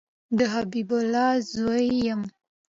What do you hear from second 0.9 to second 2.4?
الله زوی یم